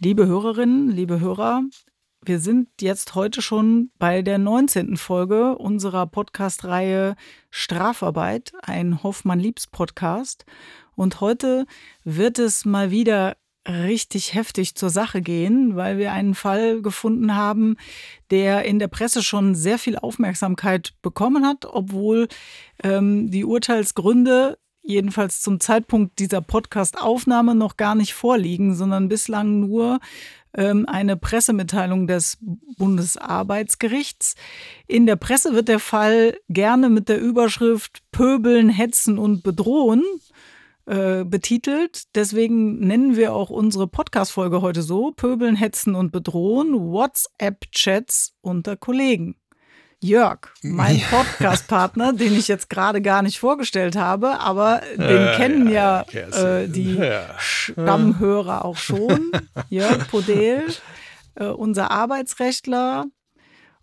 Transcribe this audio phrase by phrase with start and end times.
[0.00, 1.64] Liebe Hörerinnen, liebe Hörer,
[2.24, 4.96] wir sind jetzt heute schon bei der 19.
[4.96, 7.16] Folge unserer Podcast-Reihe
[7.50, 10.46] Strafarbeit, ein Hoffmann-Liebs-Podcast.
[10.94, 11.66] Und heute
[12.04, 17.76] wird es mal wieder richtig heftig zur Sache gehen, weil wir einen Fall gefunden haben,
[18.30, 22.28] der in der Presse schon sehr viel Aufmerksamkeit bekommen hat, obwohl
[22.84, 24.58] ähm, die Urteilsgründe
[24.88, 30.00] jedenfalls zum Zeitpunkt dieser Podcast-Aufnahme noch gar nicht vorliegen, sondern bislang nur
[30.54, 32.38] ähm, eine Pressemitteilung des
[32.78, 34.34] Bundesarbeitsgerichts.
[34.86, 40.02] In der Presse wird der Fall gerne mit der Überschrift Pöbeln, Hetzen und Bedrohen
[40.86, 42.04] äh, betitelt.
[42.14, 49.36] Deswegen nennen wir auch unsere Podcast-Folge heute so: Pöbeln, Hetzen und Bedrohen, WhatsApp-Chats unter Kollegen.
[50.00, 55.68] Jörg, mein Podcast-Partner, den ich jetzt gerade gar nicht vorgestellt habe, aber den äh, kennen
[55.68, 57.26] ja, ja äh, die ja.
[57.38, 59.32] Stammhörer auch schon.
[59.70, 60.66] Jörg Podel,
[61.34, 63.06] äh, unser Arbeitsrechtler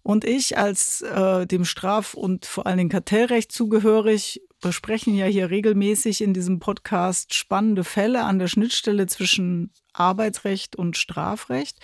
[0.04, 5.50] und ich als äh, dem Straf- und vor allen Dingen Kartellrecht zugehörig besprechen ja hier
[5.50, 11.78] regelmäßig in diesem Podcast spannende Fälle an der Schnittstelle zwischen Arbeitsrecht und Strafrecht.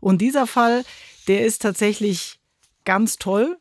[0.00, 0.84] Und dieser Fall,
[1.28, 2.40] der ist tatsächlich
[2.84, 3.58] ganz toll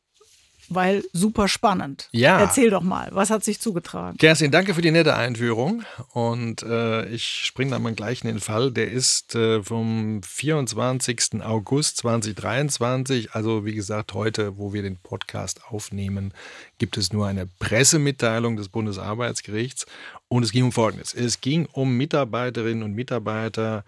[0.70, 2.08] weil super spannend.
[2.12, 2.40] Ja.
[2.40, 4.18] Erzähl doch mal, was hat sich zugetragen?
[4.18, 5.84] Kerstin, danke für die nette Einführung.
[6.14, 8.72] Und äh, ich springe dann mal gleich in den Fall.
[8.72, 11.42] Der ist äh, vom 24.
[11.44, 13.34] August 2023.
[13.34, 16.34] Also, wie gesagt, heute, wo wir den Podcast aufnehmen,
[16.78, 19.86] gibt es nur eine Pressemitteilung des Bundesarbeitsgerichts.
[20.28, 21.14] Und es ging um Folgendes.
[21.14, 23.84] Es ging um Mitarbeiterinnen und Mitarbeiter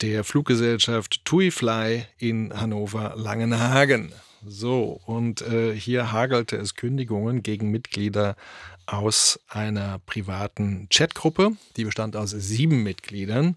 [0.00, 4.12] der Fluggesellschaft TuiFly in Hannover-Langenhagen.
[4.46, 8.36] So, und äh, hier hagelte es Kündigungen gegen Mitglieder
[8.86, 11.52] aus einer privaten Chatgruppe.
[11.76, 13.56] Die bestand aus sieben Mitgliedern.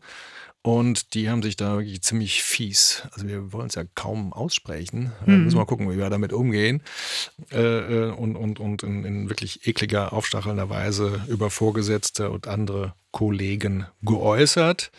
[0.63, 5.11] Und die haben sich da wirklich ziemlich fies, also wir wollen es ja kaum aussprechen,
[5.25, 5.45] äh, mhm.
[5.45, 6.83] müssen wir mal gucken, wie wir damit umgehen,
[7.51, 12.93] äh, äh, und, und, und in, in, wirklich ekliger, aufstachelnder Weise über Vorgesetzte und andere
[13.09, 14.91] Kollegen geäußert.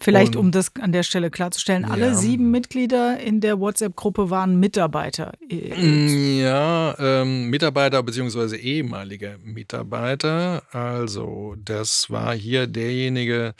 [0.00, 2.14] Vielleicht, um das an der Stelle klarzustellen, alle ja.
[2.14, 5.32] sieben Mitglieder in der WhatsApp-Gruppe waren Mitarbeiter.
[5.50, 8.56] Mm, ja, ähm, Mitarbeiter bzw.
[8.56, 10.62] ehemalige Mitarbeiter.
[10.72, 13.54] Also, das war hier derjenige,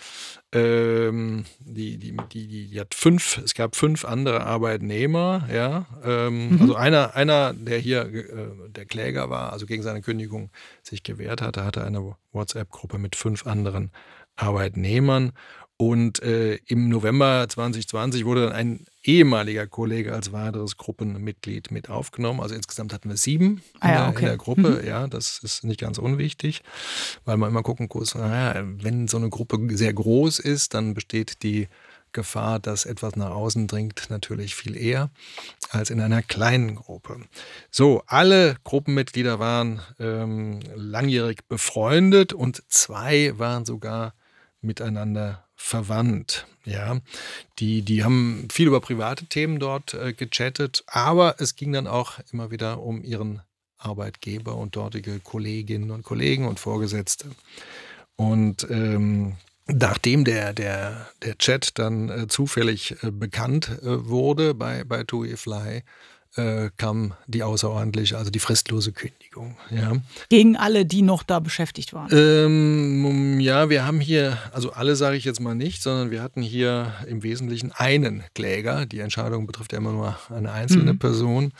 [0.52, 5.86] ähm, die, die, die, die, hat fünf, es gab fünf andere Arbeitnehmer, ja.
[6.02, 6.60] Ähm, mhm.
[6.62, 10.50] Also einer, einer, der hier äh, der Kläger war, also gegen seine Kündigung
[10.82, 13.92] sich gewehrt hatte, hatte eine WhatsApp-Gruppe mit fünf anderen
[14.36, 15.32] Arbeitnehmern.
[15.80, 22.40] Und äh, im November 2020 wurde dann ein ehemaliger Kollege als weiteres Gruppenmitglied mit aufgenommen.
[22.40, 24.80] Also insgesamt hatten wir sieben ah, ja, in, der, in, der, Gruppe.
[24.82, 24.86] Mhm.
[24.86, 26.60] Ja, das ist nicht ganz unwichtig,
[27.24, 31.42] weil man immer gucken muss, naja, wenn so eine Gruppe sehr groß ist, dann besteht
[31.42, 31.68] die
[32.12, 35.08] Gefahr, dass etwas nach außen dringt, natürlich viel eher
[35.70, 37.22] als in einer kleinen Gruppe.
[37.70, 44.12] So, alle Gruppenmitglieder waren ähm, langjährig befreundet und zwei waren sogar
[44.60, 46.46] miteinander verwandt.
[46.64, 47.00] Ja,
[47.58, 52.18] die, die haben viel über private Themen dort äh, gechattet, aber es ging dann auch
[52.32, 53.42] immer wieder um ihren
[53.78, 57.26] Arbeitgeber und dortige Kolleginnen und Kollegen und Vorgesetzte.
[58.16, 64.84] Und ähm, nachdem der, der, der Chat dann äh, zufällig äh, bekannt äh, wurde bei,
[64.84, 65.82] bei TUI Fly,
[66.36, 69.56] äh, kam die außerordentliche, also die fristlose Kündigung.
[69.70, 69.92] Ja.
[70.28, 72.08] Gegen alle, die noch da beschäftigt waren?
[72.12, 76.42] Ähm, ja, wir haben hier, also alle sage ich jetzt mal nicht, sondern wir hatten
[76.42, 78.86] hier im Wesentlichen einen Kläger.
[78.86, 80.98] Die Entscheidung betrifft ja immer nur eine einzelne mhm.
[80.98, 81.52] Person.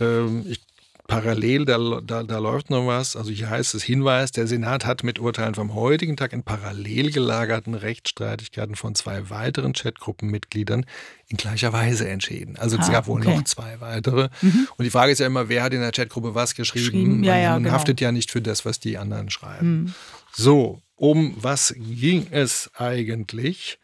[0.00, 0.60] Ähm, ich
[1.06, 3.14] parallel, da, da, da läuft noch was.
[3.16, 7.10] Also hier heißt es Hinweis, der Senat hat mit Urteilen vom heutigen Tag in parallel
[7.10, 10.86] gelagerten Rechtsstreitigkeiten von zwei weiteren Chatgruppenmitgliedern
[11.28, 12.56] in gleicher Weise entschieden.
[12.56, 13.36] Also es ah, gab wohl okay.
[13.36, 14.28] noch zwei weitere.
[14.40, 14.68] Mhm.
[14.76, 17.22] Und die Frage ist ja immer, wer hat in der Chatgruppe was geschrieben?
[17.22, 17.74] Ja, ja, man genau.
[17.74, 19.82] haftet ja nicht für das, was die anderen schreiben.
[19.82, 19.94] Mhm.
[20.32, 23.78] So, um was ging es eigentlich?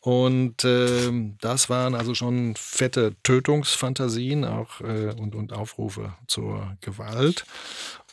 [0.00, 7.44] Und äh, das waren also schon fette Tötungsfantasien auch, äh, und, und Aufrufe zur Gewalt.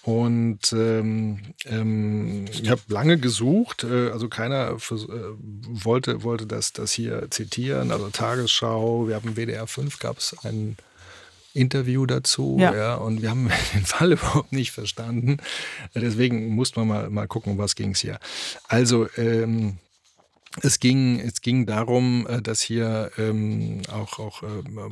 [0.03, 6.71] Und ähm, ähm, ich habe lange gesucht, äh, also keiner für, äh, wollte, wollte das,
[6.71, 7.91] das hier zitieren.
[7.91, 10.77] Also Tagesschau, wir haben WDR 5, gab es ein
[11.53, 12.57] Interview dazu.
[12.59, 12.73] Ja.
[12.73, 12.95] ja.
[12.95, 15.37] und wir haben den Fall überhaupt nicht verstanden.
[15.93, 18.19] Deswegen musste man mal, mal gucken, um was ging es hier.
[18.69, 19.77] Also ähm,
[20.61, 24.47] es ging, es ging darum, äh, dass hier ähm, auch, auch äh,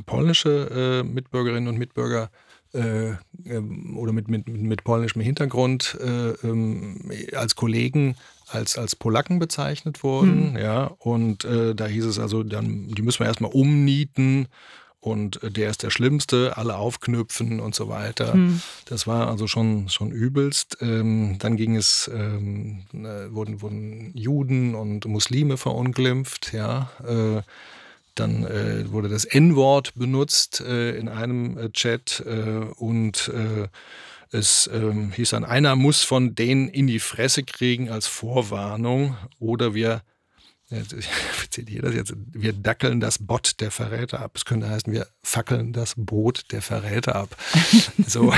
[0.05, 2.29] polnische äh, Mitbürgerinnen und Mitbürger
[2.73, 3.13] äh,
[3.45, 8.15] ähm, oder mit, mit, mit polnischem Hintergrund äh, ähm, als Kollegen
[8.47, 10.51] als, als Polacken bezeichnet wurden.
[10.51, 10.57] Mhm.
[10.57, 14.47] Ja, und äh, da hieß es also, dann, die müssen wir erstmal umnieten
[15.05, 18.33] und äh, der ist der Schlimmste, alle aufknüpfen und so weiter.
[18.33, 18.61] Hm.
[18.85, 20.77] Das war also schon, schon übelst.
[20.81, 26.89] Ähm, dann ging es, ähm, äh, wurden, wurden Juden und Muslime verunglimpft, ja.
[27.07, 27.43] Äh,
[28.15, 32.23] dann äh, wurde das N-Wort benutzt äh, in einem äh, Chat
[32.77, 33.31] und
[34.31, 39.75] es ähm, hieß dann, einer muss von denen in die Fresse kriegen als Vorwarnung oder
[39.75, 40.01] wir
[40.69, 44.31] ich zitiere das jetzt, wir dackeln das Bot der Verräter ab.
[44.35, 47.35] Es könnte heißen, wir fackeln das Boot der Verräter ab.
[48.07, 48.33] so,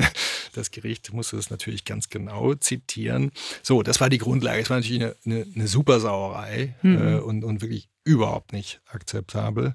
[0.52, 3.32] das Gericht musste das natürlich ganz genau zitieren.
[3.62, 4.60] So, das war die Grundlage.
[4.60, 6.96] Es war natürlich eine, eine, eine super Sauerei mhm.
[6.96, 9.74] äh, und, und wirklich überhaupt nicht akzeptabel.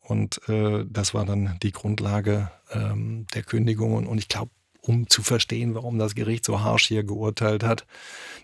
[0.00, 4.06] Und äh, das war dann die Grundlage ähm, der Kündigungen.
[4.06, 4.50] Und ich glaube,
[4.86, 7.86] um zu verstehen, warum das Gericht so harsch hier geurteilt hat.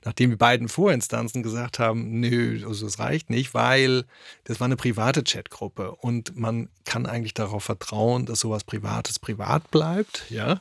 [0.05, 4.05] Nachdem die beiden Vorinstanzen gesagt haben, nö, also das reicht nicht, weil
[4.45, 9.71] das war eine private Chatgruppe und man kann eigentlich darauf vertrauen, dass sowas Privates privat
[9.71, 10.61] bleibt, ja.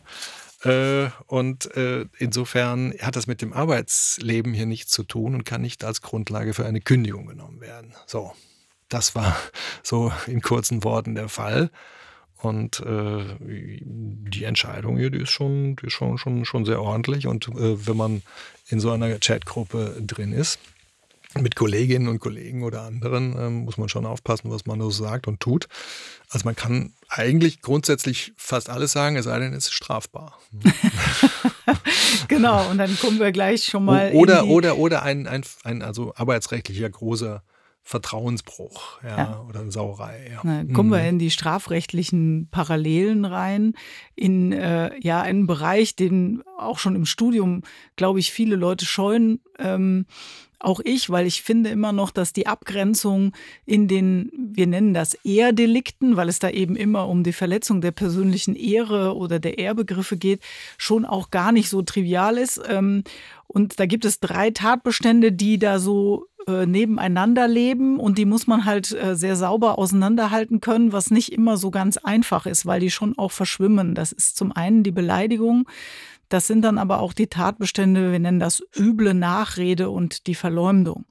[0.63, 5.61] Äh, und äh, insofern hat das mit dem Arbeitsleben hier nichts zu tun und kann
[5.61, 7.95] nicht als Grundlage für eine Kündigung genommen werden.
[8.05, 8.33] So,
[8.89, 9.35] das war
[9.83, 11.71] so in kurzen Worten der Fall.
[12.41, 17.27] Und äh, die Entscheidung hier, die ist schon, die ist schon, schon, schon sehr ordentlich.
[17.27, 18.23] Und äh, wenn man
[18.69, 20.59] in so einer Chatgruppe drin ist,
[21.39, 25.27] mit Kolleginnen und Kollegen oder anderen, ähm, muss man schon aufpassen, was man so sagt
[25.27, 25.67] und tut.
[26.29, 30.39] Also man kann eigentlich grundsätzlich fast alles sagen, es sei denn, es ist strafbar.
[32.27, 34.11] genau, und dann kommen wir gleich schon mal.
[34.11, 37.43] Oder, oder, oder ein, ein, ein also arbeitsrechtlicher großer
[37.83, 39.45] Vertrauensbruch ja, ja.
[39.47, 40.29] oder Sauerei.
[40.31, 40.41] Ja.
[40.43, 40.93] Na, kommen mhm.
[40.93, 43.73] wir in die strafrechtlichen Parallelen rein,
[44.15, 47.63] in äh, ja einen Bereich, den auch schon im Studium,
[47.95, 49.41] glaube ich, viele Leute scheuen.
[49.57, 50.05] Ähm,
[50.63, 53.33] auch ich, weil ich finde immer noch, dass die Abgrenzung
[53.65, 57.91] in den, wir nennen das Ehrdelikten, weil es da eben immer um die Verletzung der
[57.91, 60.41] persönlichen Ehre oder der Ehrbegriffe geht,
[60.77, 62.61] schon auch gar nicht so trivial ist.
[62.67, 63.03] Ähm,
[63.53, 68.47] und da gibt es drei Tatbestände, die da so äh, nebeneinander leben und die muss
[68.47, 72.79] man halt äh, sehr sauber auseinanderhalten können, was nicht immer so ganz einfach ist, weil
[72.79, 73.93] die schon auch verschwimmen.
[73.93, 75.67] Das ist zum einen die Beleidigung,
[76.29, 81.03] das sind dann aber auch die Tatbestände, wir nennen das üble Nachrede und die Verleumdung.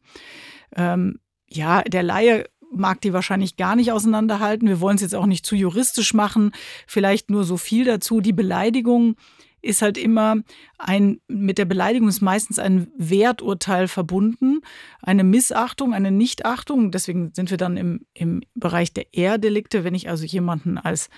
[0.75, 4.67] Ähm, ja, der Laie mag die wahrscheinlich gar nicht auseinanderhalten.
[4.67, 6.53] Wir wollen es jetzt auch nicht zu juristisch machen.
[6.87, 8.21] Vielleicht nur so viel dazu.
[8.21, 9.17] Die Beleidigung
[9.63, 10.37] ist halt immer
[10.79, 14.61] ein, mit der Beleidigung ist meistens ein Werturteil verbunden,
[15.03, 16.91] eine Missachtung, eine Nichtachtung.
[16.91, 19.85] Deswegen sind wir dann im, im Bereich der Ehrdelikte.
[19.85, 21.09] Wenn ich also jemanden als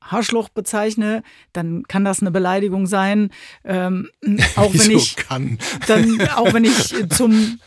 [0.00, 3.30] Haarschloch bezeichne, dann kann das eine Beleidigung sein.
[3.64, 4.10] Ähm,
[4.56, 5.58] auch wenn ich kann.
[5.86, 7.58] dann auch wenn ich zum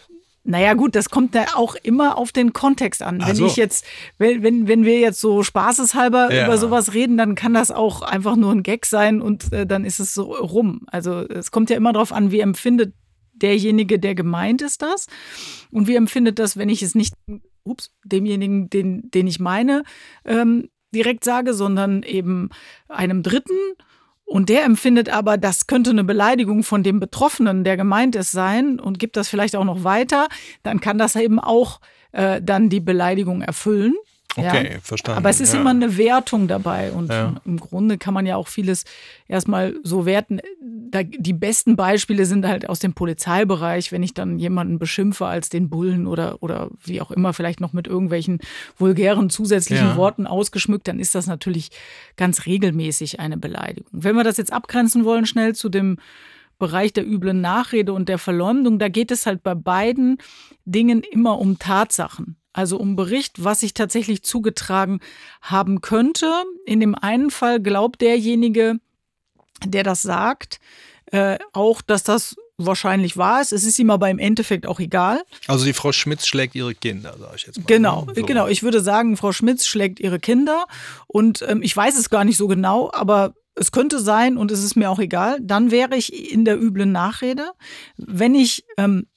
[0.49, 3.21] naja, gut, das kommt ja auch immer auf den Kontext an.
[3.23, 3.45] Wenn so.
[3.45, 3.85] ich jetzt,
[4.17, 6.45] wenn, wenn, wenn wir jetzt so spaßeshalber ja.
[6.45, 9.85] über sowas reden, dann kann das auch einfach nur ein Gag sein und äh, dann
[9.85, 10.87] ist es so rum.
[10.87, 12.95] Also es kommt ja immer darauf an, wie empfindet
[13.33, 15.05] derjenige, der gemeint ist, das.
[15.69, 17.13] Und wie empfindet das, wenn ich es nicht,
[17.63, 19.83] ups, demjenigen, den, den ich meine,
[20.25, 22.49] ähm, direkt sage, sondern eben
[22.87, 23.75] einem Dritten
[24.29, 28.79] und der empfindet aber, das könnte eine Beleidigung von dem Betroffenen, der gemeint ist, sein
[28.79, 30.27] und gibt das vielleicht auch noch weiter,
[30.61, 31.81] dann kann das eben auch
[32.11, 33.95] äh, dann die Beleidigung erfüllen.
[34.35, 34.79] Okay, ja.
[34.81, 35.17] verstanden.
[35.17, 35.59] Aber es ist ja.
[35.59, 37.35] immer eine Wertung dabei und ja.
[37.45, 38.85] im Grunde kann man ja auch vieles
[39.27, 40.39] erstmal so werten.
[40.91, 45.49] Da, die besten Beispiele sind halt aus dem Polizeibereich, wenn ich dann jemanden beschimpfe als
[45.49, 48.39] den Bullen oder, oder wie auch immer, vielleicht noch mit irgendwelchen
[48.77, 51.69] vulgären zusätzlichen Worten ausgeschmückt, dann ist das natürlich
[52.15, 53.89] ganz regelmäßig eine Beleidigung.
[53.91, 55.97] Wenn wir das jetzt abgrenzen wollen, schnell zu dem
[56.59, 60.17] Bereich der üblen Nachrede und der Verleumdung, da geht es halt bei beiden
[60.65, 64.99] Dingen immer um Tatsachen also um Bericht, was sich tatsächlich zugetragen
[65.41, 66.31] haben könnte.
[66.65, 68.79] In dem einen Fall glaubt derjenige,
[69.65, 70.59] der das sagt,
[71.11, 73.53] äh, auch, dass das wahrscheinlich wahr ist.
[73.53, 75.23] Es ist ihm aber im Endeffekt auch egal.
[75.47, 77.65] Also die Frau Schmitz schlägt ihre Kinder, sage ich jetzt mal.
[77.65, 78.25] Genau, so.
[78.25, 78.47] genau.
[78.47, 80.65] Ich würde sagen, Frau Schmitz schlägt ihre Kinder
[81.07, 84.63] und ähm, ich weiß es gar nicht so genau, aber es könnte sein und es
[84.63, 85.39] ist mir auch egal.
[85.41, 87.51] Dann wäre ich in der üblen Nachrede.
[87.97, 89.07] Wenn ich, ähm,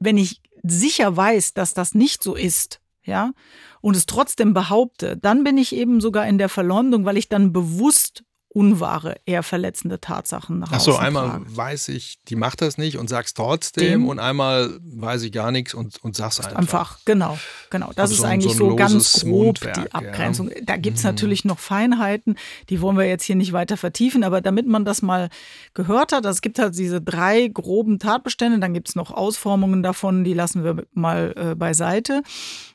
[0.00, 3.32] wenn ich sicher weiß, dass das nicht so ist, ja,
[3.80, 7.52] und es trotzdem behaupte, dann bin ich eben sogar in der Verleumdung, weil ich dann
[7.52, 11.56] bewusst unwahre, eher verletzende Tatsachen nach Ach so, einmal trage.
[11.56, 15.50] weiß ich, die macht das nicht und sag's trotzdem Dem- und einmal weiß ich gar
[15.50, 16.58] nichts und, und sag's einfach.
[16.58, 17.38] Einfach, genau,
[17.70, 17.88] genau.
[17.94, 20.00] Das Also ist so eigentlich so ganz grob Mundwerk, die ja.
[20.00, 20.06] Mhm.
[20.08, 20.50] Abgrenzung.
[20.64, 22.36] Da gibt es natürlich noch Feinheiten,
[22.68, 25.30] die wollen wir jetzt hier nicht weiter vertiefen, aber damit man das mal
[25.72, 30.24] gehört hat, es gibt halt diese drei groben Tatbestände, dann gibt es noch Ausformungen davon,
[30.24, 32.22] die lassen wir mal äh, beiseite.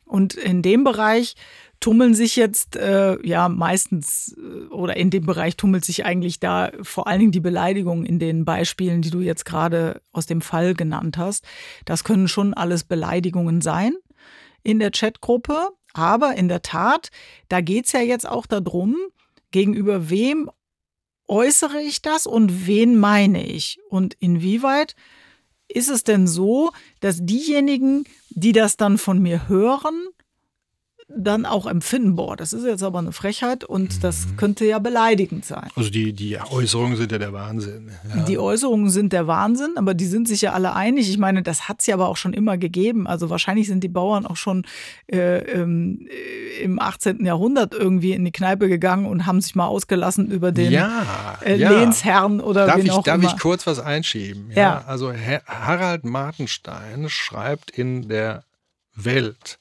[0.06, 1.36] Und in dem Bereich
[1.80, 6.72] tummeln sich jetzt äh, ja meistens äh, oder in dem Bereich tummelt sich eigentlich da
[6.82, 10.74] vor allen Dingen die Beleidigung in den Beispielen, die du jetzt gerade aus dem Fall
[10.74, 11.46] genannt hast.
[11.86, 13.94] Das können schon alles Beleidigungen sein
[14.64, 17.10] in der Chatgruppe, aber in der Tat,
[17.50, 18.98] da geht es ja jetzt auch darum,
[19.52, 20.50] gegenüber wem
[21.28, 24.96] äußere ich das und wen meine ich und inwieweit
[25.68, 30.08] ist es denn so, dass diejenigen, die das dann von mir hören,
[31.10, 35.46] dann auch empfinden, boah, das ist jetzt aber eine Frechheit und das könnte ja beleidigend
[35.46, 35.70] sein.
[35.76, 37.92] Also die, die Äußerungen sind ja der Wahnsinn.
[38.14, 38.24] Ja.
[38.24, 41.10] Die Äußerungen sind der Wahnsinn, aber die sind sich ja alle einig.
[41.10, 43.08] Ich meine, das hat es ja aber auch schon immer gegeben.
[43.08, 44.66] Also wahrscheinlich sind die Bauern auch schon
[45.10, 47.26] äh, ähm, äh, im 18.
[47.26, 51.56] Jahrhundert irgendwie in die Kneipe gegangen und haben sich mal ausgelassen über den ja, äh,
[51.56, 51.72] ja.
[51.72, 53.34] Lehnsherrn oder Darf, wen ich, auch darf immer.
[53.34, 54.52] ich kurz was einschieben?
[54.54, 54.84] Ja.
[54.86, 58.44] Also Herr Harald Martenstein schreibt in der
[58.94, 59.58] Welt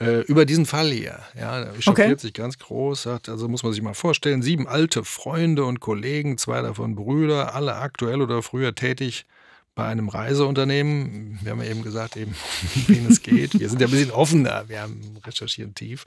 [0.00, 1.20] äh, über diesen Fall hier.
[1.38, 2.18] Ja, er chauffiert Okay.
[2.18, 6.38] sich ganz groß, sagt, also muss man sich mal vorstellen, sieben alte Freunde und Kollegen,
[6.38, 9.26] zwei davon Brüder, alle aktuell oder früher tätig
[9.74, 11.38] bei einem Reiseunternehmen.
[11.42, 12.34] Wir haben ja eben gesagt, eben,
[12.76, 13.58] um wen es geht.
[13.58, 16.04] Wir sind ja ein bisschen offener, wir haben recherchieren tief.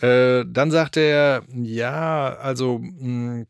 [0.00, 3.44] Äh, dann sagt er, ja, also mh,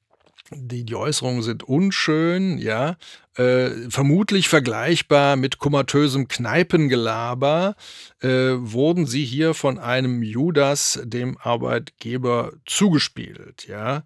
[0.50, 2.96] die, die Äußerungen sind unschön, ja,
[3.36, 7.76] äh, vermutlich vergleichbar mit komatösem Kneipengelaber,
[8.20, 14.04] äh, wurden sie hier von einem Judas, dem Arbeitgeber, zugespielt, ja.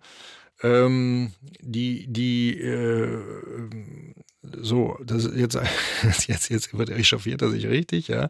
[0.63, 3.19] Ähm, die, die, äh,
[4.43, 5.57] so, das jetzt,
[6.27, 8.29] jetzt, jetzt wird echauffiert er sich richtig, ja.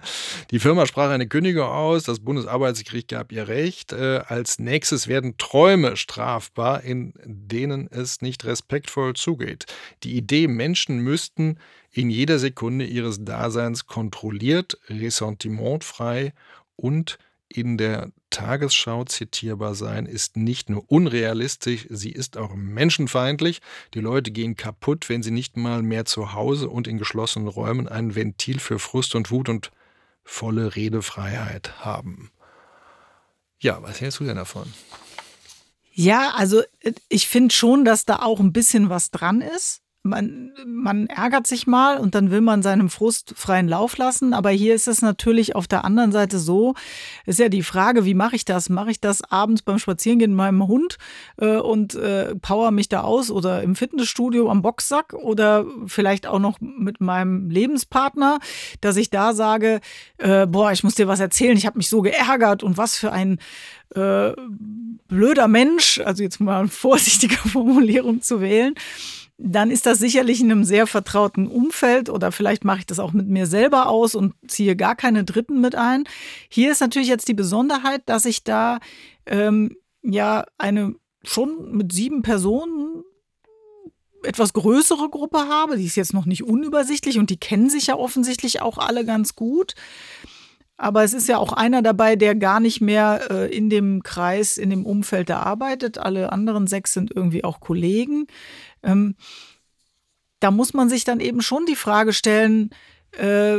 [0.51, 3.93] Die Firma sprach eine Kündigung aus, das Bundesarbeitsgericht gab ihr Recht.
[3.93, 9.65] Äh, als nächstes werden Träume strafbar, in denen es nicht respektvoll zugeht.
[10.03, 11.59] Die Idee, Menschen müssten
[11.91, 16.35] in jeder Sekunde ihres Daseins kontrolliert, ressentimentfrei
[16.77, 17.19] und
[17.53, 23.61] in der Tagesschau zitierbar sein, ist nicht nur unrealistisch, sie ist auch menschenfeindlich.
[23.95, 27.89] Die Leute gehen kaputt, wenn sie nicht mal mehr zu Hause und in geschlossenen Räumen
[27.89, 29.71] ein Ventil für Frust und Wut und
[30.25, 32.31] volle Redefreiheit haben.
[33.61, 34.73] Ja, was hältst du denn davon?
[35.93, 39.82] Ja, also äh, ich finde schon, dass da auch ein bisschen was dran ist.
[40.05, 44.35] Man, man ärgert sich mal und dann will man seinem Frust freien Lauf lassen.
[44.35, 46.75] Aber hier ist es natürlich auf der anderen Seite so,
[47.25, 48.69] ist ja die Frage, wie mache ich das?
[48.69, 50.99] Mache ich das abends beim Spazierengehen mit meinem Hund
[51.37, 56.41] äh, und äh, power mich da aus oder im Fitnessstudio am Boxsack oder vielleicht auch
[56.41, 58.41] noch mit meinem Lebenspartner,
[58.81, 59.81] dass ich da sage,
[60.19, 63.13] äh, boah, ich muss dir was erzählen, ich habe mich so geärgert und was für
[63.13, 63.39] ein
[63.95, 64.33] äh,
[65.09, 68.75] blöder Mensch, also jetzt mal eine vorsichtige Formulierung zu wählen,
[69.45, 73.13] dann ist das sicherlich in einem sehr vertrauten Umfeld oder vielleicht mache ich das auch
[73.13, 76.05] mit mir selber aus und ziehe gar keine Dritten mit ein.
[76.49, 78.79] Hier ist natürlich jetzt die Besonderheit, dass ich da
[79.27, 80.95] ähm, ja eine
[81.25, 83.03] schon mit sieben Personen
[84.23, 85.77] etwas größere Gruppe habe.
[85.77, 89.35] Die ist jetzt noch nicht unübersichtlich und die kennen sich ja offensichtlich auch alle ganz
[89.35, 89.75] gut.
[90.77, 94.59] Aber es ist ja auch einer dabei, der gar nicht mehr äh, in dem Kreis,
[94.59, 95.99] in dem Umfeld da arbeitet.
[95.99, 98.27] Alle anderen sechs sind irgendwie auch Kollegen.
[98.83, 99.17] Ähm,
[100.41, 102.71] da muss man sich dann eben schon die Frage stellen,
[103.13, 103.59] äh,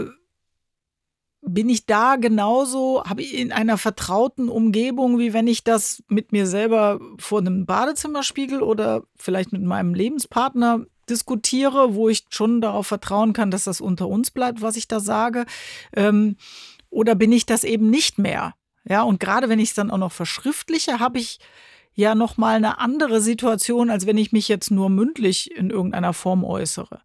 [1.46, 6.32] bin ich da genauso, habe ich in einer vertrauten Umgebung, wie wenn ich das mit
[6.32, 12.88] mir selber vor einem Badezimmerspiegel oder vielleicht mit meinem Lebenspartner diskutiere, wo ich schon darauf
[12.88, 15.46] vertrauen kann, dass das unter uns bleibt, was ich da sage.
[15.96, 16.38] Ähm,
[16.90, 18.54] oder bin ich das eben nicht mehr?
[18.88, 21.40] Ja, und gerade wenn ich es dann auch noch verschriftliche, habe ich
[21.96, 26.14] ja noch mal eine andere Situation, als wenn ich mich jetzt nur mündlich in irgendeiner
[26.14, 27.02] Form äußere.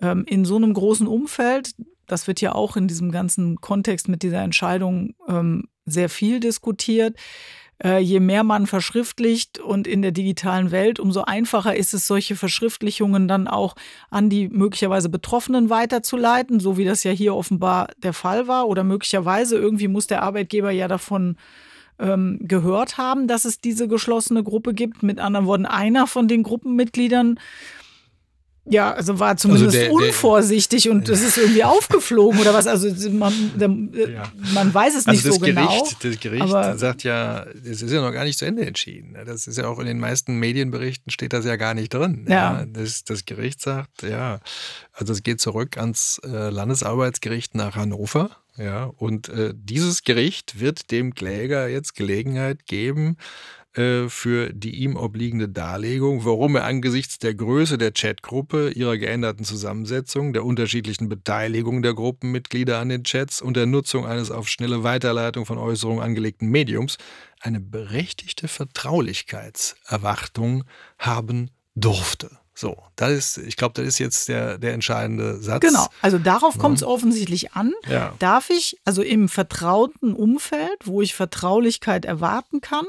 [0.00, 1.74] Ähm, in so einem großen Umfeld,
[2.06, 7.16] das wird ja auch in diesem ganzen Kontext mit dieser Entscheidung ähm, sehr viel diskutiert.
[7.82, 12.36] Äh, je mehr man verschriftlicht und in der digitalen Welt, umso einfacher ist es, solche
[12.36, 13.74] Verschriftlichungen dann auch
[14.08, 18.68] an die möglicherweise Betroffenen weiterzuleiten, so wie das ja hier offenbar der Fall war.
[18.68, 21.36] Oder möglicherweise irgendwie muss der Arbeitgeber ja davon
[21.98, 25.02] ähm, gehört haben, dass es diese geschlossene Gruppe gibt.
[25.02, 27.38] Mit anderen Worten, einer von den Gruppenmitgliedern
[28.64, 32.68] Ja, also war zumindest also der, der, unvorsichtig und es ist irgendwie aufgeflogen oder was.
[32.68, 34.22] Also man, ja.
[34.54, 36.12] man weiß es nicht also so genau, Gericht, genau.
[36.12, 39.16] Das Gericht aber sagt ja, es ist ja noch gar nicht zu Ende entschieden.
[39.26, 42.24] Das ist ja auch in den meisten Medienberichten steht das ja gar nicht drin.
[42.28, 42.60] Ja.
[42.60, 44.38] ja das, das Gericht sagt, ja,
[44.92, 48.41] also es geht zurück ans äh, Landesarbeitsgericht nach Hannover.
[48.56, 53.16] Ja, und äh, dieses Gericht wird dem Kläger jetzt Gelegenheit geben,
[53.74, 59.46] äh, für die ihm obliegende Darlegung, warum er angesichts der Größe der Chatgruppe, ihrer geänderten
[59.46, 64.82] Zusammensetzung, der unterschiedlichen Beteiligung der Gruppenmitglieder an den Chats und der Nutzung eines auf schnelle
[64.82, 66.98] Weiterleitung von Äußerungen angelegten Mediums
[67.40, 70.64] eine berechtigte Vertraulichkeitserwartung
[70.98, 72.41] haben durfte.
[72.54, 75.62] So, das ist, ich glaube, das ist jetzt der, der entscheidende Satz.
[75.62, 76.86] Genau, also darauf kommt es ja.
[76.86, 77.72] offensichtlich an.
[77.88, 78.14] Ja.
[78.18, 82.86] Darf ich, also im vertrauten Umfeld, wo ich Vertraulichkeit erwarten kann,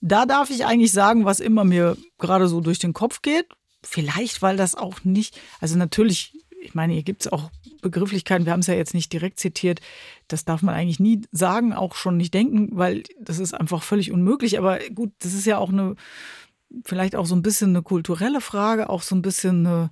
[0.00, 3.46] da darf ich eigentlich sagen, was immer mir gerade so durch den Kopf geht.
[3.82, 7.50] Vielleicht, weil das auch nicht, also natürlich, ich meine, hier gibt es auch
[7.82, 9.80] Begrifflichkeiten, wir haben es ja jetzt nicht direkt zitiert,
[10.28, 14.12] das darf man eigentlich nie sagen, auch schon nicht denken, weil das ist einfach völlig
[14.12, 14.58] unmöglich.
[14.58, 15.94] Aber gut, das ist ja auch eine,
[16.84, 19.90] vielleicht auch so ein bisschen eine kulturelle Frage, auch so ein bisschen eine,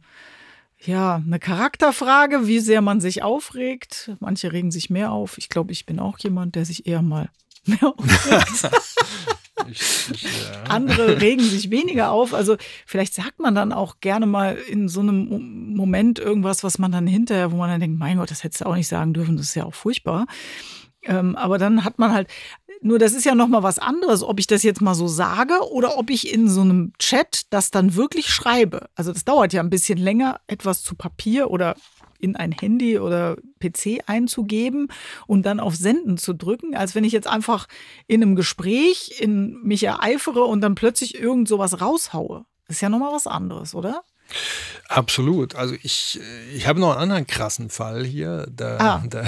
[0.84, 4.12] ja, eine Charakterfrage, wie sehr man sich aufregt.
[4.20, 5.38] Manche regen sich mehr auf.
[5.38, 7.30] Ich glaube, ich bin auch jemand, der sich eher mal
[7.64, 8.70] mehr aufregt.
[9.70, 10.64] Ich, ich, ja.
[10.68, 12.34] Andere regen sich weniger auf.
[12.34, 16.92] Also vielleicht sagt man dann auch gerne mal in so einem Moment irgendwas, was man
[16.92, 19.36] dann hinterher, wo man dann denkt, mein Gott, das hättest du auch nicht sagen dürfen,
[19.36, 20.26] das ist ja auch furchtbar.
[21.06, 22.28] Ähm, aber dann hat man halt,
[22.80, 25.96] nur das ist ja nochmal was anderes, ob ich das jetzt mal so sage oder
[25.96, 28.88] ob ich in so einem Chat das dann wirklich schreibe.
[28.94, 31.76] Also das dauert ja ein bisschen länger, etwas zu Papier oder
[32.18, 34.88] in ein Handy oder PC einzugeben
[35.26, 37.66] und dann auf Senden zu drücken, als wenn ich jetzt einfach
[38.06, 42.46] in einem Gespräch in mich ereifere und dann plötzlich irgend sowas raushaue.
[42.66, 44.02] Das ist ja nochmal was anderes, oder?
[44.88, 45.54] Absolut.
[45.54, 46.20] Also ich,
[46.54, 48.46] ich habe noch einen anderen krassen Fall hier.
[48.50, 49.04] Da, ah.
[49.08, 49.24] da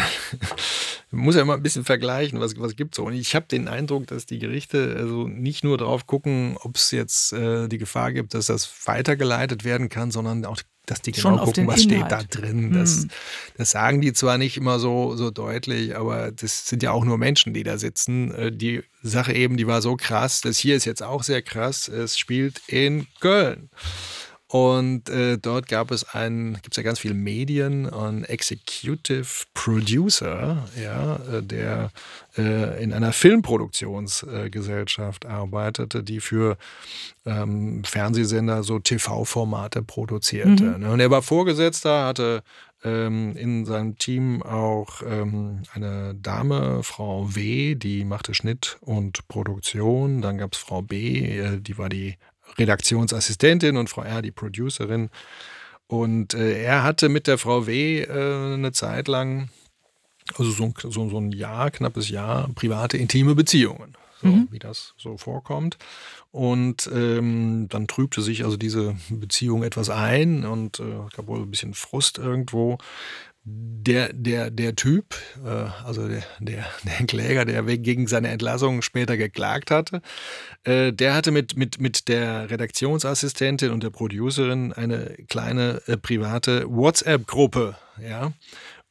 [1.10, 3.04] muss ja immer ein bisschen vergleichen, was, was gibt es so.
[3.04, 6.90] Und ich habe den Eindruck, dass die Gerichte also nicht nur darauf gucken, ob es
[6.90, 11.44] jetzt äh, die Gefahr gibt, dass das weitergeleitet werden kann, sondern auch dass die genau
[11.44, 12.00] gucken, was Inhalt.
[12.00, 12.72] steht da drin.
[12.72, 13.10] Das, hm.
[13.56, 17.18] das sagen die zwar nicht immer so, so deutlich, aber das sind ja auch nur
[17.18, 18.32] Menschen, die da sitzen.
[18.32, 20.40] Äh, die Sache eben, die war so krass.
[20.42, 21.88] Das hier ist jetzt auch sehr krass.
[21.88, 23.68] Es spielt in Köln.
[24.48, 30.68] Und äh, dort gab es einen, gibt es ja ganz viele Medien, einen Executive Producer,
[30.80, 31.90] ja, äh, der
[32.38, 36.58] äh, in einer Filmproduktionsgesellschaft äh, arbeitete, die für
[37.24, 40.62] ähm, Fernsehsender so TV-Formate produzierte.
[40.62, 40.80] Mhm.
[40.80, 40.92] Ne?
[40.92, 42.44] Und er war Vorgesetzter, hatte
[42.84, 50.22] ähm, in seinem Team auch ähm, eine Dame, Frau W., die machte Schnitt und Produktion.
[50.22, 52.14] Dann gab es Frau B., äh, die war die
[52.58, 54.22] Redaktionsassistentin und Frau R.
[54.22, 55.10] die Producerin.
[55.86, 58.02] Und äh, er hatte mit der Frau W.
[58.02, 59.50] Äh, eine Zeit lang,
[60.36, 63.96] also so, so, so, ein Jahr, knappes Jahr, private, intime Beziehungen.
[64.20, 64.48] So, mhm.
[64.50, 65.76] wie das so vorkommt.
[66.30, 71.50] Und ähm, dann trübte sich also diese Beziehung etwas ein und äh, gab wohl ein
[71.50, 72.78] bisschen Frust irgendwo
[73.48, 75.48] der, der, der Typ, äh,
[75.84, 80.02] also der, der, der Kläger, der gegen seine Entlassung später geklagt hatte,
[80.64, 86.66] äh, der hatte mit, mit, mit der Redaktionsassistentin und der Producerin eine kleine äh, private
[86.68, 88.32] WhatsApp-Gruppe, ja.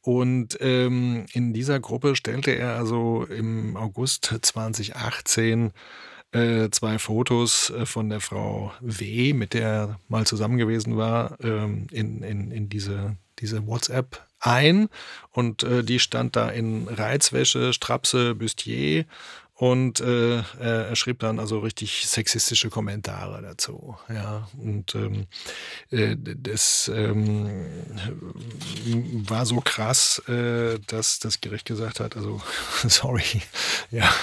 [0.01, 5.73] Und ähm, in dieser Gruppe stellte er also im August 2018
[6.31, 11.37] äh, zwei Fotos äh, von der Frau W., mit der er mal zusammen gewesen war,
[11.41, 14.89] ähm, in, in, in diese, diese WhatsApp ein
[15.31, 19.05] und äh, die stand da in Reizwäsche, Strapse, Bustier
[19.57, 23.95] und äh, er schrieb dann also richtig sexistische Kommentare dazu.
[24.09, 25.27] Ja, und ähm,
[25.91, 27.65] äh, das ähm,
[29.29, 32.41] war so krass, äh, dass das Gericht gesagt hat, also
[32.87, 33.23] sorry,
[33.91, 34.13] ja,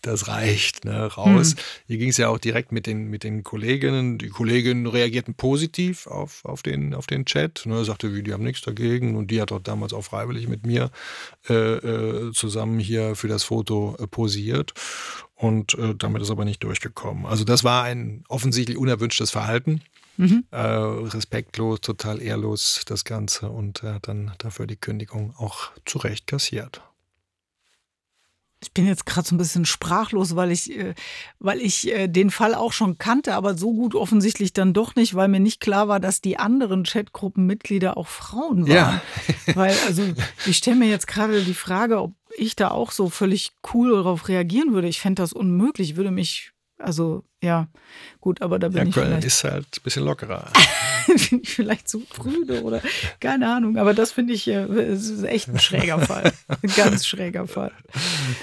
[0.00, 1.56] das reicht, ne, raus.
[1.56, 1.60] Mhm.
[1.88, 4.16] Hier ging es ja auch direkt mit den, mit den Kolleginnen.
[4.16, 7.66] Die Kolleginnen reagierten positiv auf, auf, den, auf den Chat.
[7.66, 9.14] Ne, sagte, wie, die haben nichts dagegen.
[9.14, 10.90] Und die hat auch damals auch freiwillig mit mir
[11.50, 14.72] äh, äh zusammen hier für das Foto äh, posiert passiert.
[15.34, 17.26] Und äh, damit ist aber nicht durchgekommen.
[17.26, 19.82] Also das war ein offensichtlich unerwünschtes Verhalten.
[20.16, 20.44] Mhm.
[20.52, 25.98] Äh, respektlos, total ehrlos das Ganze und er hat dann dafür die Kündigung auch zu
[25.98, 26.82] Recht kassiert.
[28.62, 30.94] Ich bin jetzt gerade so ein bisschen sprachlos, weil ich, äh,
[31.40, 35.16] weil ich äh, den Fall auch schon kannte, aber so gut offensichtlich dann doch nicht,
[35.16, 38.76] weil mir nicht klar war, dass die anderen Chatgruppenmitglieder auch Frauen waren.
[38.76, 39.02] Ja.
[39.54, 40.04] weil, also,
[40.46, 44.28] ich stelle mir jetzt gerade die Frage, ob ich da auch so völlig cool darauf
[44.28, 44.88] reagieren würde.
[44.88, 46.53] Ich fände das unmöglich, würde mich
[46.84, 47.68] Also ja,
[48.20, 50.50] gut, aber da bin ja, ich Köln vielleicht, ist halt ein bisschen lockerer.
[51.30, 52.80] bin ich vielleicht zu prüde oder
[53.20, 53.76] keine Ahnung.
[53.76, 57.72] Aber das finde ich äh, ist echt ein schräger Fall, ein ganz schräger Fall.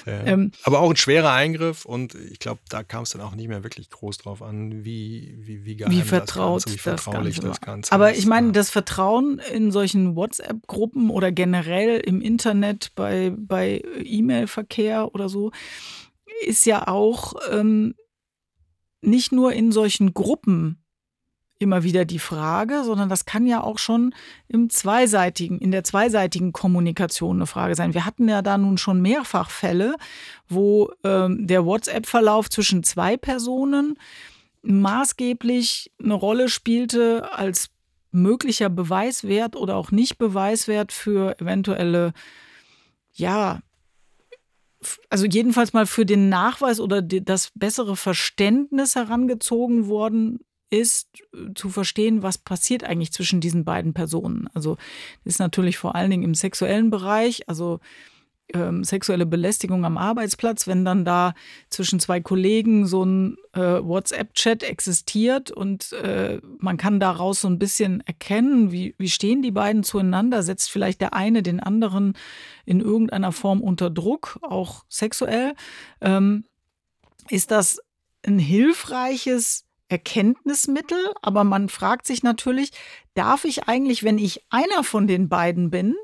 [0.06, 0.24] Ja.
[0.26, 3.48] Ähm, aber auch ein schwerer Eingriff und ich glaube, da kam es dann auch nicht
[3.48, 7.44] mehr wirklich groß drauf an, wie wie wie, wie vertraut das Ganze, wie vertraulich das
[7.44, 12.92] Ganze, das Ganze Aber ich meine, das Vertrauen in solchen WhatsApp-Gruppen oder generell im Internet
[12.96, 15.52] bei bei E-Mail-Verkehr oder so
[16.42, 17.96] ist ja auch ähm,
[19.02, 20.82] nicht nur in solchen Gruppen
[21.62, 24.16] immer wieder die Frage, sondern das kann ja auch schon
[24.48, 27.94] im zweiseitigen, in der zweiseitigen Kommunikation eine Frage sein.
[27.94, 29.96] Wir hatten ja da nun schon mehrfach Fälle,
[30.50, 33.98] wo ähm, der WhatsApp-Verlauf zwischen zwei Personen
[34.64, 37.70] maßgeblich eine Rolle spielte als
[38.12, 42.14] möglicher Beweiswert oder auch nicht Beweiswert für eventuelle,
[43.14, 43.60] ja,
[45.10, 50.40] also jedenfalls mal für den Nachweis oder das bessere Verständnis herangezogen worden
[50.70, 54.50] ist, äh, zu verstehen, was passiert eigentlich zwischen diesen beiden Personen.
[54.54, 54.78] Also
[55.24, 57.80] ist natürlich vor allen Dingen im sexuellen Bereich, also
[58.54, 61.34] ähm, sexuelle Belästigung am Arbeitsplatz, wenn dann da
[61.70, 67.60] zwischen zwei Kollegen so ein äh, WhatsApp-Chat existiert und äh, man kann daraus so ein
[67.60, 72.14] bisschen erkennen, wie, wie stehen die beiden zueinander, setzt vielleicht der eine den anderen
[72.66, 75.54] in irgendeiner Form unter Druck, auch sexuell,
[76.02, 76.46] ähm,
[77.30, 77.80] ist das
[78.26, 82.72] ein hilfreiches Erkenntnismittel, aber man fragt sich natürlich,
[83.14, 85.96] darf ich eigentlich, wenn ich einer von den beiden bin,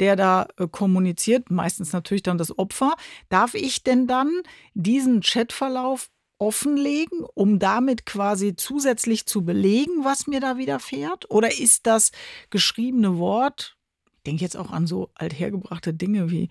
[0.00, 2.94] der da äh, kommuniziert, meistens natürlich dann das Opfer,
[3.28, 4.30] darf ich denn dann
[4.74, 11.30] diesen Chatverlauf offenlegen, um damit quasi zusätzlich zu belegen, was mir da widerfährt?
[11.30, 12.12] Oder ist das
[12.48, 13.76] geschriebene Wort,
[14.16, 16.48] ich denke jetzt auch an so althergebrachte Dinge wie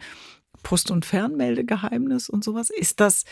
[0.62, 3.25] Post- und Fernmeldegeheimnis und sowas, ist das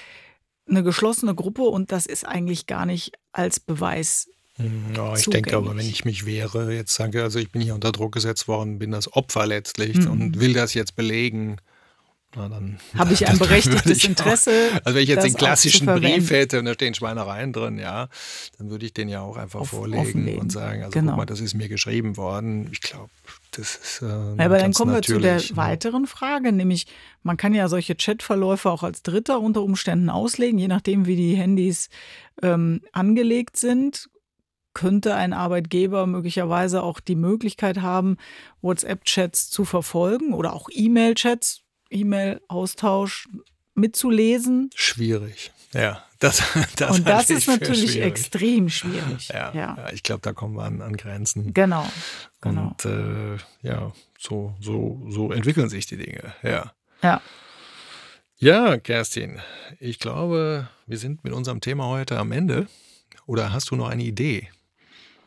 [0.67, 5.23] eine geschlossene Gruppe und das ist eigentlich gar nicht als Beweis ja, ich zugänglich.
[5.29, 8.47] denke aber, wenn ich mich wehre, jetzt sage, also ich bin hier unter Druck gesetzt
[8.47, 10.11] worden, bin das Opfer letztlich mhm.
[10.11, 11.57] und will das jetzt belegen,
[12.35, 14.51] na, dann habe ich ein berechtigtes Interesse.
[14.51, 18.09] Auch, also wenn ich jetzt den klassischen Brief hätte und da stehen Schweinereien drin, ja,
[18.57, 20.41] dann würde ich den ja auch einfach Auf, vorlegen offenlegen.
[20.41, 21.11] und sagen, also genau.
[21.11, 22.69] guck mal, das ist mir geschrieben worden.
[22.71, 23.09] Ich glaube,
[23.51, 24.01] das ist.
[24.01, 25.43] Äh, ja, aber dann kommen wir zu der ne?
[25.53, 26.85] weiteren Frage, nämlich
[27.23, 31.35] man kann ja solche Chatverläufe auch als Dritter unter Umständen auslegen, je nachdem, wie die
[31.35, 31.89] Handys
[32.41, 34.09] ähm, angelegt sind
[34.77, 38.17] könnte ein Arbeitgeber möglicherweise auch die Möglichkeit haben,
[38.61, 43.27] WhatsApp-Chats zu verfolgen oder auch E-Mail-Chats, E-Mail-Austausch
[43.73, 44.69] mitzulesen?
[44.75, 46.03] Schwierig, ja.
[46.19, 46.43] Das,
[46.75, 48.07] das Und das ist natürlich schwierig.
[48.07, 49.29] extrem schwierig.
[49.29, 49.77] Ja, ja.
[49.77, 51.55] ja ich glaube, da kommen wir an, an Grenzen.
[51.55, 51.87] Genau.
[52.39, 52.67] genau.
[52.67, 56.35] Und äh, ja, so, so, so entwickeln sich die Dinge.
[56.43, 56.71] Ja.
[57.01, 57.21] Ja.
[58.37, 59.39] Ja, Kerstin,
[59.79, 62.67] ich glaube, wir sind mit unserem Thema heute am Ende.
[63.25, 64.49] Oder hast du noch eine Idee?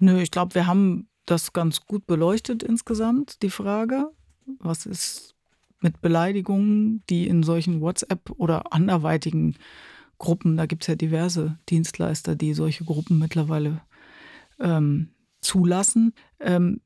[0.01, 4.11] Nö, ich glaube, wir haben das ganz gut beleuchtet insgesamt, die Frage.
[4.59, 5.35] Was ist
[5.81, 9.57] mit Beleidigungen, die in solchen WhatsApp oder anderweitigen
[10.19, 13.81] Gruppen, da gibt es ja diverse Dienstleister, die solche Gruppen mittlerweile
[14.59, 15.11] ähm,
[15.41, 16.15] zulassen.
[16.41, 16.81] Ähm,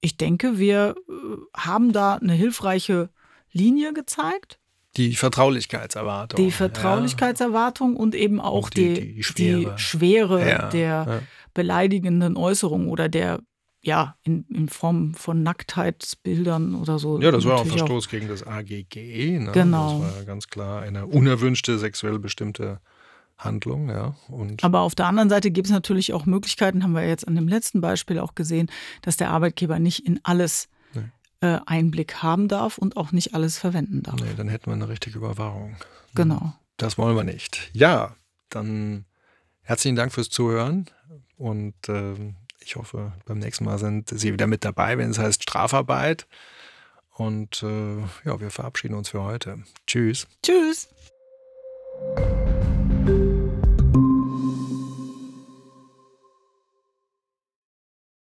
[0.00, 1.12] ich denke, wir äh,
[1.56, 3.10] haben da eine hilfreiche
[3.52, 4.58] Linie gezeigt.
[4.96, 6.42] Die Vertraulichkeitserwartung.
[6.42, 8.00] Die Vertraulichkeitserwartung ja.
[8.00, 10.68] und eben auch, auch die, die, die, Schwere, die Schwere ja.
[10.68, 11.22] der ja.
[11.56, 13.40] Beleidigenden Äußerung oder der,
[13.82, 17.18] ja, in, in Form von Nacktheitsbildern oder so.
[17.20, 18.10] Ja, das war auch ein Verstoß auch.
[18.10, 19.38] gegen das AGG.
[19.38, 19.52] Ne?
[19.52, 20.02] Genau.
[20.02, 22.80] Das war ganz klar eine unerwünschte, sexuell bestimmte
[23.38, 24.14] Handlung, ja.
[24.28, 27.34] Und Aber auf der anderen Seite gibt es natürlich auch Möglichkeiten, haben wir jetzt an
[27.34, 30.68] dem letzten Beispiel auch gesehen, dass der Arbeitgeber nicht in alles
[31.40, 34.20] äh, Einblick haben darf und auch nicht alles verwenden darf.
[34.20, 35.76] Nee, dann hätten wir eine richtige Überwachung.
[36.14, 36.54] Genau.
[36.76, 37.70] Das wollen wir nicht.
[37.72, 38.16] Ja,
[38.48, 39.04] dann
[39.62, 40.86] herzlichen Dank fürs Zuhören
[41.36, 42.14] und äh,
[42.60, 46.26] ich hoffe, beim nächsten Mal sind Sie wieder mit dabei, wenn es heißt Strafarbeit.
[47.14, 49.62] Und äh, ja, wir verabschieden uns für heute.
[49.86, 50.26] Tschüss.
[50.42, 50.88] Tschüss.